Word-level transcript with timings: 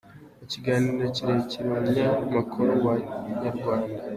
Mu 0.39 0.45
kiganiro 0.51 1.05
kirekire 1.15 1.65
umunyamakuru 1.73 2.71
wa 2.85 2.93
Inyarwanda. 3.31 3.93